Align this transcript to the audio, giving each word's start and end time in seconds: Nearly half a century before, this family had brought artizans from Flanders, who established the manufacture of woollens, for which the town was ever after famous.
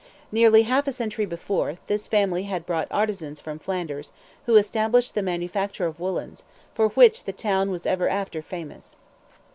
Nearly 0.31 0.63
half 0.63 0.87
a 0.87 0.91
century 0.91 1.27
before, 1.27 1.77
this 1.85 2.07
family 2.07 2.45
had 2.45 2.65
brought 2.65 2.87
artizans 2.91 3.39
from 3.39 3.59
Flanders, 3.59 4.11
who 4.47 4.55
established 4.55 5.13
the 5.13 5.21
manufacture 5.21 5.85
of 5.85 5.99
woollens, 5.99 6.43
for 6.73 6.87
which 6.89 7.25
the 7.25 7.33
town 7.33 7.69
was 7.69 7.85
ever 7.85 8.09
after 8.09 8.41
famous. 8.41 8.95